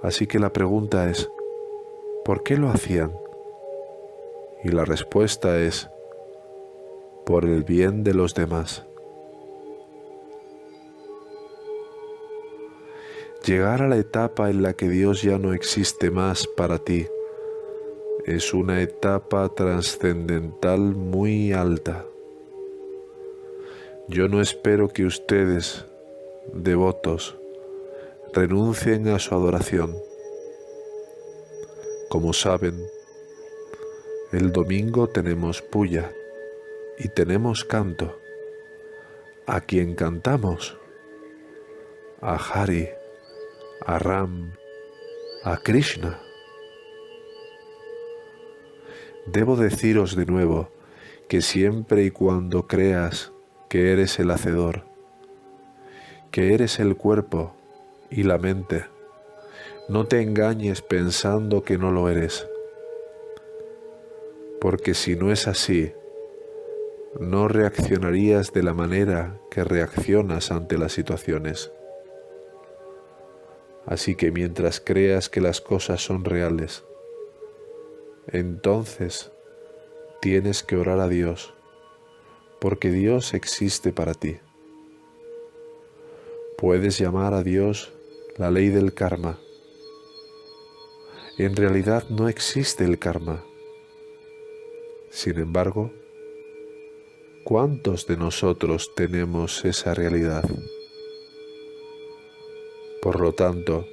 Así 0.02 0.28
que 0.28 0.40
la 0.40 0.52
pregunta 0.52 1.10
es, 1.10 1.30
¿por 2.24 2.44
qué 2.44 2.58
lo 2.58 2.70
hacían? 2.70 3.12
Y 4.64 4.70
la 4.70 4.86
respuesta 4.86 5.58
es, 5.60 5.90
por 7.26 7.46
el 7.46 7.64
bien 7.64 8.04
de 8.04 8.14
los 8.14 8.36
demás. 8.36 8.86
Llegar 13.46 13.82
a 13.82 13.88
la 13.88 13.98
etapa 13.98 14.50
en 14.50 14.62
la 14.64 14.74
que 14.74 14.90
Dios 14.90 15.22
ya 15.22 15.38
no 15.38 15.54
existe 15.54 16.10
más 16.10 16.48
para 16.48 16.80
ti 16.80 17.08
es 18.26 18.56
una 18.56 18.82
etapa 18.82 19.48
trascendental 19.50 20.80
muy 20.80 21.54
alta. 21.54 22.06
Yo 24.08 24.28
no 24.28 24.42
espero 24.42 24.88
que 24.88 25.06
ustedes, 25.06 25.85
devotos, 26.54 27.38
renuncien 28.34 29.08
a 29.08 29.20
su 29.20 29.34
adoración. 29.36 29.96
Como 32.10 32.34
saben, 32.34 32.76
el 34.32 34.52
domingo 34.52 35.08
tenemos 35.08 35.62
puya 35.62 36.12
y 36.98 37.10
tenemos 37.10 37.66
canto. 37.66 38.18
¿A 39.48 39.62
quien 39.62 39.96
cantamos? 39.96 40.78
A 42.22 42.36
Hari, 42.36 42.90
a 43.86 44.00
Ram, 44.00 44.54
a 45.44 45.58
Krishna. 45.58 46.20
Debo 49.26 49.56
deciros 49.56 50.16
de 50.16 50.26
nuevo 50.26 50.70
que 51.28 51.42
siempre 51.42 52.04
y 52.04 52.12
cuando 52.12 52.68
creas 52.68 53.32
que 53.70 53.92
eres 53.92 54.20
el 54.20 54.32
hacedor, 54.32 54.95
que 56.36 56.54
eres 56.54 56.82
el 56.82 56.98
cuerpo 56.98 57.56
y 58.10 58.24
la 58.24 58.38
mente, 58.38 58.88
no 59.88 60.06
te 60.06 60.22
engañes 60.22 60.82
pensando 60.82 61.64
que 61.64 61.78
no 61.78 61.92
lo 61.92 62.10
eres, 62.10 62.46
porque 64.60 64.96
si 64.96 65.16
no 65.16 65.32
es 65.32 65.48
así, 65.48 65.94
no 67.22 67.48
reaccionarías 67.48 68.52
de 68.52 68.64
la 68.64 68.74
manera 68.74 69.40
que 69.50 69.64
reaccionas 69.64 70.52
ante 70.52 70.78
las 70.78 70.92
situaciones. 70.92 71.72
Así 73.86 74.16
que 74.16 74.30
mientras 74.32 74.82
creas 74.82 75.30
que 75.30 75.40
las 75.40 75.62
cosas 75.62 76.04
son 76.04 76.26
reales, 76.26 76.84
entonces 78.28 79.32
tienes 80.20 80.64
que 80.64 80.76
orar 80.76 81.00
a 81.00 81.08
Dios, 81.08 81.54
porque 82.60 82.92
Dios 82.92 83.34
existe 83.34 83.94
para 83.94 84.14
ti. 84.14 84.40
Puedes 86.58 86.98
llamar 86.98 87.34
a 87.34 87.44
Dios 87.44 87.92
la 88.38 88.50
ley 88.50 88.70
del 88.70 88.94
karma. 88.94 89.38
En 91.38 91.54
realidad 91.58 92.08
no 92.10 92.30
existe 92.30 92.86
el 92.86 92.98
karma. 92.98 93.44
Sin 95.10 95.38
embargo, 95.38 95.92
¿cuántos 97.44 98.08
de 98.08 98.16
nosotros 98.16 98.94
tenemos 98.96 99.66
esa 99.66 99.94
realidad? 99.94 100.46
Por 103.02 103.20
lo 103.20 103.34
tanto, 103.34 103.86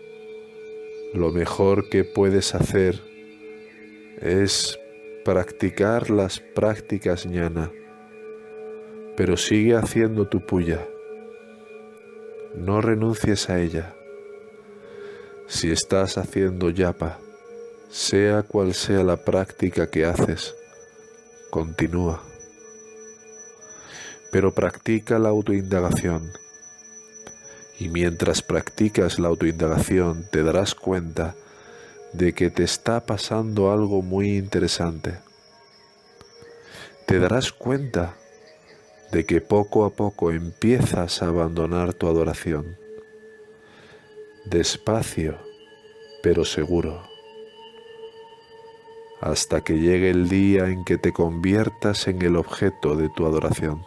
lo 1.15 1.33
mejor 1.33 1.89
que 1.89 2.05
puedes 2.05 2.55
hacer 2.55 3.01
es 4.21 4.79
practicar 5.25 6.11
las 6.11 6.39
prácticas 6.39 7.27
ñana, 7.27 7.73
pero 9.17 9.37
sigue 9.37 9.75
haciendo 9.75 10.29
tu 10.29 10.47
puya. 10.47 10.87
No 12.55 12.83
renuncies 12.83 13.49
a 13.49 13.59
ella. 13.61 13.95
Si 15.49 15.71
estás 15.71 16.19
haciendo 16.19 16.69
yapa, 16.71 17.19
sea 17.91 18.43
cual 18.43 18.75
sea 18.75 19.03
la 19.03 19.17
práctica 19.17 19.89
que 19.91 20.05
haces, 20.05 20.55
continúa. 21.51 22.23
Pero 24.31 24.53
practica 24.53 25.19
la 25.19 25.31
autoindagación. 25.31 26.31
Y 27.79 27.89
mientras 27.89 28.43
practicas 28.43 29.19
la 29.19 29.29
autoindagación 29.29 30.27
te 30.31 30.43
darás 30.43 30.75
cuenta 30.75 31.35
de 32.13 32.35
que 32.35 32.51
te 32.51 32.65
está 32.65 33.05
pasando 33.05 33.73
algo 33.73 34.03
muy 34.03 34.37
interesante. 34.37 35.19
Te 37.07 37.19
darás 37.19 37.53
cuenta 37.53 38.17
de 39.13 39.27
que 39.27 39.43
poco 39.43 39.85
a 39.85 39.91
poco 39.91 40.33
empiezas 40.33 41.23
a 41.23 41.29
abandonar 41.29 41.93
tu 41.93 42.09
adoración. 42.09 42.79
Despacio, 44.47 45.37
pero 46.23 46.47
seguro. 46.47 47.03
Hasta 49.21 49.61
que 49.61 49.79
llegue 49.79 50.09
el 50.11 50.31
día 50.31 50.69
en 50.69 50.85
que 50.85 50.97
te 50.97 51.13
conviertas 51.13 52.09
en 52.09 52.23
el 52.23 52.37
objeto 52.37 52.97
de 52.97 53.11
tu 53.11 53.27
adoración. 53.27 53.85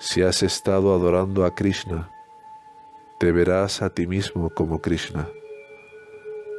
Si 0.00 0.20
has 0.22 0.42
estado 0.42 0.92
adorando 0.92 1.46
a 1.46 1.54
Krishna, 1.54 2.10
te 3.18 3.30
verás 3.30 3.80
a 3.80 3.90
ti 3.90 4.08
mismo 4.08 4.50
como 4.50 4.82
Krishna 4.82 5.28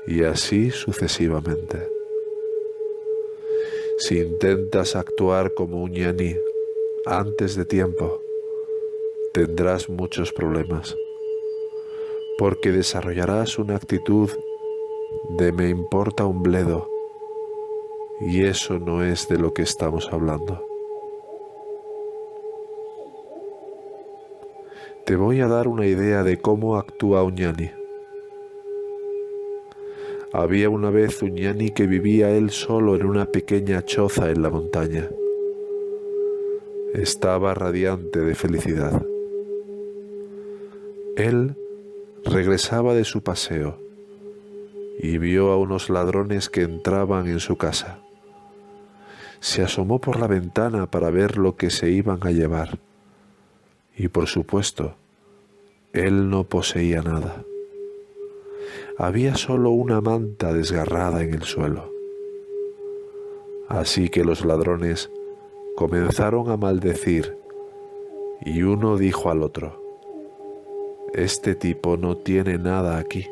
y 0.08 0.24
así 0.24 0.72
sucesivamente. 0.72 1.95
Si 3.98 4.20
intentas 4.20 4.98
actuar 4.98 5.54
como 5.54 5.82
un 5.82 5.94
yani 5.94 6.36
antes 7.06 7.56
de 7.56 7.64
tiempo, 7.64 8.20
tendrás 9.34 9.88
muchos 9.90 10.34
problemas, 10.34 10.98
porque 12.38 12.74
desarrollarás 12.74 13.58
una 13.58 13.78
actitud 13.78 14.30
de 15.38 15.54
me 15.54 15.70
importa 15.70 16.26
un 16.26 16.44
bledo, 16.44 16.90
y 18.20 18.44
eso 18.44 18.80
no 18.80 19.02
es 19.02 19.30
de 19.30 19.38
lo 19.38 19.54
que 19.54 19.62
estamos 19.62 20.12
hablando. 20.12 20.62
Te 25.06 25.16
voy 25.16 25.40
a 25.40 25.48
dar 25.48 25.70
una 25.70 25.86
idea 25.86 26.24
de 26.24 26.42
cómo 26.42 26.76
actúa 26.76 27.24
un 27.24 27.36
ñani. 27.36 27.85
Había 30.38 30.70
una 30.70 30.90
vez 30.90 31.22
un 31.22 31.36
ñani 31.36 31.72
que 31.72 31.88
vivía 31.88 32.30
él 32.30 32.50
solo 32.50 32.98
en 32.98 33.06
una 33.06 33.32
pequeña 33.32 33.86
choza 33.86 34.30
en 34.32 34.42
la 34.42 34.50
montaña. 34.50 35.10
Estaba 36.94 37.54
radiante 37.54 38.20
de 38.20 38.36
felicidad. 38.36 39.02
Él 41.16 41.56
regresaba 42.26 42.94
de 42.94 43.06
su 43.06 43.24
paseo 43.24 43.80
y 45.00 45.20
vio 45.20 45.52
a 45.52 45.58
unos 45.58 45.90
ladrones 45.90 46.50
que 46.50 46.64
entraban 46.64 47.28
en 47.28 47.40
su 47.40 47.56
casa. 47.56 48.00
Se 49.40 49.62
asomó 49.62 50.02
por 50.02 50.20
la 50.20 50.28
ventana 50.28 50.92
para 50.92 51.12
ver 51.12 51.38
lo 51.38 51.56
que 51.56 51.70
se 51.70 51.92
iban 51.92 52.20
a 52.24 52.32
llevar 52.32 52.80
y 53.96 54.10
por 54.10 54.28
supuesto, 54.28 54.96
él 55.94 56.30
no 56.30 56.44
poseía 56.44 57.02
nada. 57.02 57.46
Había 58.98 59.36
solo 59.36 59.72
una 59.72 60.00
manta 60.00 60.54
desgarrada 60.54 61.22
en 61.22 61.34
el 61.34 61.44
suelo. 61.44 61.92
Así 63.68 64.10
que 64.10 64.24
los 64.24 64.46
ladrones 64.46 65.12
comenzaron 65.76 66.50
a 66.50 66.58
maldecir 66.58 67.38
Y 68.42 68.62
uno 68.64 68.98
dijo 68.98 69.30
al 69.30 69.44
otro, 69.44 69.82
Este 71.14 71.56
tipo 71.56 71.98
no 71.98 72.18
tiene 72.18 72.58
nada 72.58 72.98
aquí. 72.98 73.28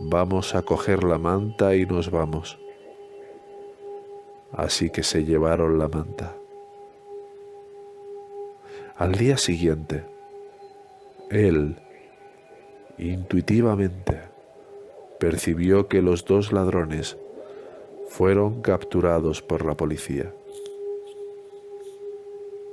Vamos 0.00 0.54
a 0.54 0.62
coger 0.62 1.04
la 1.04 1.18
manta 1.18 1.74
y 1.74 1.84
nos 1.84 2.10
vamos. 2.10 2.58
Así 4.52 4.88
que 4.88 5.02
se 5.02 5.24
llevaron 5.24 5.78
la 5.78 5.88
manta. 5.88 6.34
Al 8.96 9.12
día 9.12 9.36
siguiente, 9.36 10.04
él, 11.30 11.76
intuitivamente, 12.98 14.29
percibió 15.20 15.86
que 15.86 16.02
los 16.02 16.24
dos 16.24 16.50
ladrones 16.50 17.16
fueron 18.08 18.62
capturados 18.62 19.42
por 19.42 19.64
la 19.64 19.76
policía, 19.76 20.34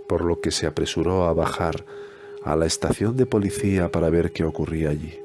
por 0.07 0.23
lo 0.23 0.41
que 0.41 0.49
se 0.49 0.65
apresuró 0.65 1.25
a 1.25 1.33
bajar 1.33 1.85
a 2.43 2.55
la 2.55 2.65
estación 2.65 3.17
de 3.17 3.27
policía 3.27 3.91
para 3.91 4.09
ver 4.09 4.31
qué 4.31 4.45
ocurría 4.45 4.89
allí. 4.89 5.19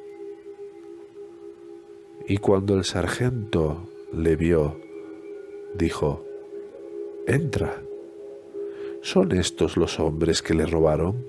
Y 2.29 2.39
cuando 2.39 2.75
el 2.75 2.85
sargento 2.85 3.89
le 4.13 4.37
vio, 4.37 4.77
dijo, 5.75 6.25
Entra. 7.27 7.81
¿Son 9.01 9.33
estos 9.33 9.77
los 9.77 10.01
hombres 10.01 10.43
que 10.43 10.55
le 10.55 10.67
robaron? 10.67 11.25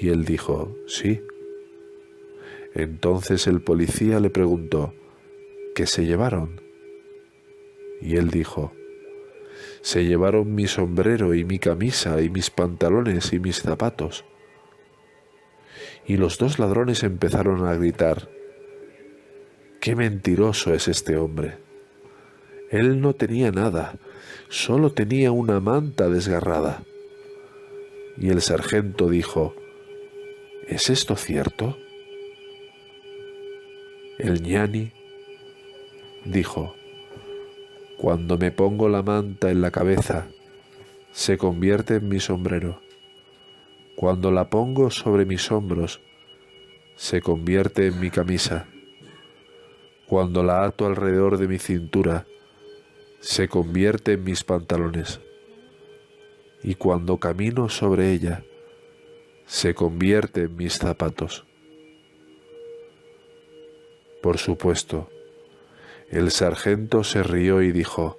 Y 0.00 0.08
él 0.08 0.24
dijo, 0.24 0.76
Sí. 0.86 1.20
Entonces 2.76 3.46
el 3.46 3.62
policía 3.62 4.20
le 4.20 4.28
preguntó, 4.28 4.92
¿qué 5.74 5.86
se 5.86 6.04
llevaron? 6.04 6.60
Y 8.02 8.16
él 8.16 8.30
dijo, 8.30 8.74
se 9.80 10.04
llevaron 10.04 10.54
mi 10.54 10.66
sombrero 10.66 11.32
y 11.32 11.42
mi 11.42 11.58
camisa 11.58 12.20
y 12.20 12.28
mis 12.28 12.50
pantalones 12.50 13.32
y 13.32 13.38
mis 13.38 13.62
zapatos. 13.62 14.26
Y 16.06 16.18
los 16.18 16.36
dos 16.36 16.58
ladrones 16.58 17.02
empezaron 17.02 17.66
a 17.66 17.74
gritar, 17.74 18.28
qué 19.80 19.96
mentiroso 19.96 20.74
es 20.74 20.86
este 20.86 21.16
hombre. 21.16 21.56
Él 22.70 23.00
no 23.00 23.14
tenía 23.14 23.52
nada, 23.52 23.98
solo 24.50 24.92
tenía 24.92 25.32
una 25.32 25.60
manta 25.60 26.10
desgarrada. 26.10 26.82
Y 28.18 28.28
el 28.28 28.42
sargento 28.42 29.08
dijo, 29.08 29.54
¿es 30.68 30.90
esto 30.90 31.16
cierto? 31.16 31.78
El 34.18 34.40
ñani 34.42 34.92
dijo, 36.24 36.74
cuando 37.98 38.38
me 38.38 38.50
pongo 38.50 38.88
la 38.88 39.02
manta 39.02 39.50
en 39.50 39.60
la 39.60 39.70
cabeza, 39.70 40.26
se 41.12 41.36
convierte 41.36 41.96
en 41.96 42.08
mi 42.08 42.18
sombrero. 42.18 42.80
Cuando 43.94 44.30
la 44.30 44.48
pongo 44.48 44.90
sobre 44.90 45.26
mis 45.26 45.52
hombros, 45.52 46.00
se 46.96 47.20
convierte 47.20 47.88
en 47.88 48.00
mi 48.00 48.10
camisa. 48.10 48.66
Cuando 50.06 50.42
la 50.42 50.64
ato 50.64 50.86
alrededor 50.86 51.36
de 51.36 51.48
mi 51.48 51.58
cintura, 51.58 52.26
se 53.20 53.48
convierte 53.48 54.12
en 54.12 54.24
mis 54.24 54.44
pantalones. 54.44 55.20
Y 56.62 56.74
cuando 56.76 57.18
camino 57.18 57.68
sobre 57.68 58.12
ella, 58.12 58.44
se 59.44 59.74
convierte 59.74 60.44
en 60.44 60.56
mis 60.56 60.78
zapatos. 60.78 61.44
Por 64.26 64.38
supuesto, 64.38 65.08
el 66.10 66.32
sargento 66.32 67.04
se 67.04 67.22
rió 67.22 67.62
y 67.62 67.70
dijo, 67.70 68.18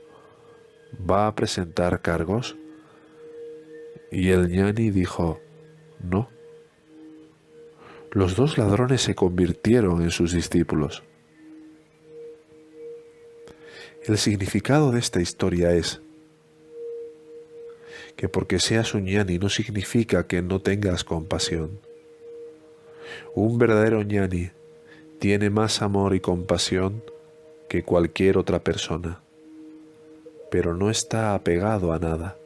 ¿va 0.97 1.27
a 1.27 1.35
presentar 1.35 2.01
cargos? 2.01 2.55
Y 4.09 4.29
el 4.29 4.47
ñani 4.47 4.89
dijo, 4.89 5.41
no. 6.01 6.29
Los 8.13 8.37
dos 8.37 8.57
ladrones 8.57 9.01
se 9.01 9.15
convirtieron 9.15 10.01
en 10.01 10.11
sus 10.11 10.31
discípulos. 10.31 11.03
El 14.05 14.17
significado 14.17 14.93
de 14.93 14.99
esta 14.99 15.19
historia 15.19 15.73
es 15.73 16.01
que 18.15 18.29
porque 18.29 18.59
seas 18.59 18.93
un 18.93 19.03
ñani 19.03 19.39
no 19.39 19.49
significa 19.49 20.25
que 20.25 20.41
no 20.41 20.61
tengas 20.61 21.03
compasión. 21.03 21.81
Un 23.35 23.57
verdadero 23.57 24.03
ñani 24.03 24.51
tiene 25.19 25.49
más 25.49 25.81
amor 25.81 26.13
y 26.13 26.19
compasión 26.19 27.01
que 27.69 27.83
cualquier 27.83 28.37
otra 28.37 28.59
persona, 28.59 29.19
pero 30.51 30.75
no 30.75 30.91
está 30.91 31.33
apegado 31.33 31.91
a 31.91 31.99
nada 31.99 32.37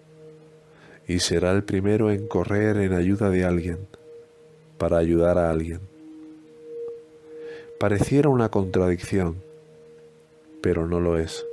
y 1.08 1.20
será 1.20 1.52
el 1.52 1.64
primero 1.64 2.12
en 2.12 2.28
correr 2.28 2.78
en 2.78 2.94
ayuda 2.94 3.30
de 3.30 3.44
alguien 3.44 3.80
para 4.78 4.98
ayudar 4.98 5.38
a 5.38 5.52
alguien. 5.52 5.82
Pareciera 7.78 8.30
una 8.30 8.50
contradicción, 8.50 9.36
pero 10.62 10.88
no 10.88 11.02
lo 11.02 11.18
es, 11.18 11.46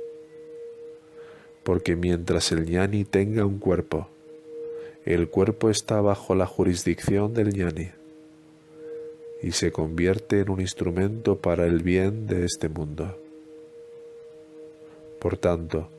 porque 1.63 1.97
mientras 1.97 2.51
el 2.53 2.65
ñani 2.65 3.03
tenga 3.03 3.45
un 3.45 3.59
cuerpo, 3.59 4.07
el 5.05 5.27
cuerpo 5.27 5.69
está 5.69 5.99
bajo 5.99 6.33
la 6.35 6.45
jurisdicción 6.45 7.33
del 7.33 7.49
ñani 7.49 7.98
y 9.41 9.51
se 9.51 9.71
convierte 9.71 10.41
en 10.41 10.49
un 10.49 10.61
instrumento 10.61 11.37
para 11.37 11.65
el 11.65 11.81
bien 11.81 12.27
de 12.27 12.45
este 12.45 12.69
mundo. 12.69 13.17
Por 15.19 15.37
tanto, 15.37 15.89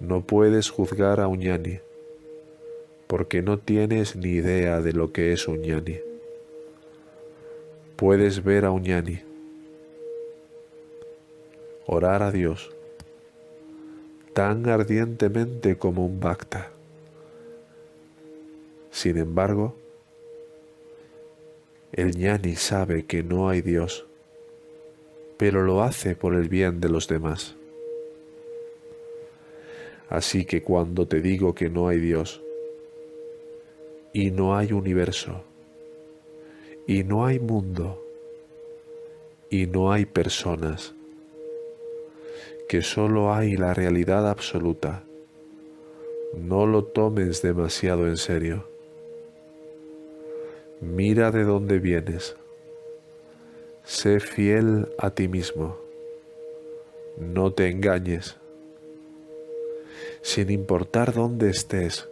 no 0.00 0.22
puedes 0.26 0.70
juzgar 0.70 1.20
a 1.20 1.28
un 1.28 1.42
porque 3.06 3.42
no 3.42 3.58
tienes 3.58 4.16
ni 4.16 4.30
idea 4.30 4.80
de 4.80 4.92
lo 4.92 5.12
que 5.12 5.32
es 5.32 5.46
un. 5.48 5.62
Puedes 7.96 8.42
ver 8.42 8.64
a 8.64 8.70
un 8.70 8.84
orar 11.86 12.22
a 12.22 12.32
Dios 12.32 12.70
tan 14.32 14.68
ardientemente 14.68 15.76
como 15.76 16.06
un 16.06 16.20
bhakta. 16.20 16.70
Sin 18.90 19.18
embargo, 19.18 19.76
el 21.92 22.16
ñani 22.16 22.56
sabe 22.56 23.04
que 23.04 23.22
no 23.22 23.50
hay 23.50 23.60
Dios, 23.60 24.06
pero 25.36 25.62
lo 25.62 25.82
hace 25.82 26.16
por 26.16 26.34
el 26.34 26.48
bien 26.48 26.80
de 26.80 26.88
los 26.88 27.06
demás. 27.06 27.54
Así 30.08 30.46
que 30.46 30.62
cuando 30.62 31.06
te 31.06 31.20
digo 31.20 31.54
que 31.54 31.68
no 31.68 31.88
hay 31.88 31.98
Dios, 31.98 32.42
y 34.14 34.30
no 34.30 34.56
hay 34.56 34.72
universo, 34.72 35.44
y 36.86 37.04
no 37.04 37.26
hay 37.26 37.38
mundo, 37.38 38.02
y 39.50 39.66
no 39.66 39.92
hay 39.92 40.06
personas, 40.06 40.94
que 42.68 42.80
solo 42.80 43.34
hay 43.34 43.56
la 43.56 43.74
realidad 43.74 44.28
absoluta, 44.30 45.04
no 46.38 46.66
lo 46.66 46.84
tomes 46.84 47.42
demasiado 47.42 48.06
en 48.08 48.16
serio. 48.16 48.71
Mira 50.82 51.30
de 51.30 51.44
dónde 51.44 51.78
vienes. 51.78 52.36
Sé 53.84 54.20
fiel 54.20 54.92
a 54.98 55.10
ti 55.10 55.28
mismo. 55.28 55.78
No 57.16 57.52
te 57.54 57.70
engañes 57.70 58.36
sin 60.22 60.50
importar 60.50 61.12
dónde 61.12 61.50
estés 61.50 62.08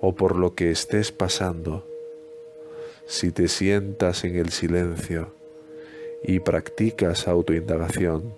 o 0.00 0.14
por 0.14 0.36
lo 0.36 0.54
que 0.54 0.70
estés 0.70 1.10
pasando, 1.10 1.86
si 3.06 3.32
te 3.32 3.48
sientas 3.48 4.24
en 4.24 4.36
el 4.36 4.50
silencio 4.50 5.34
y 6.22 6.40
practicas 6.40 7.26
autoindagación, 7.26 8.34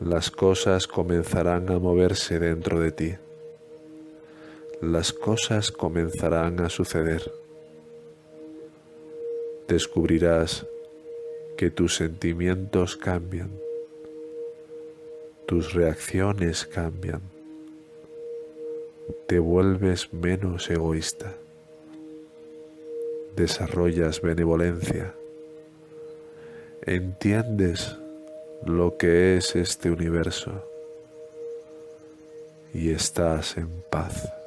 las 0.00 0.30
cosas 0.30 0.88
comenzarán 0.88 1.70
a 1.70 1.78
moverse 1.78 2.40
dentro 2.40 2.80
de 2.80 2.92
ti. 2.92 3.14
Las 4.80 5.12
cosas 5.12 5.70
comenzarán 5.70 6.60
a 6.60 6.68
suceder. 6.68 7.43
Descubrirás 9.68 10.66
que 11.56 11.70
tus 11.70 11.96
sentimientos 11.96 12.96
cambian, 12.96 13.50
tus 15.46 15.72
reacciones 15.72 16.66
cambian 16.66 17.34
te 19.26 19.38
vuelves 19.38 20.12
menos 20.12 20.70
egoísta, 20.70 21.34
desarrollas 23.36 24.20
benevolencia, 24.20 25.14
entiendes 26.82 27.96
lo 28.64 28.96
que 28.96 29.36
es 29.36 29.56
este 29.56 29.90
universo 29.90 30.52
y 32.72 32.90
estás 32.90 33.56
en 33.56 33.68
paz. 33.90 34.43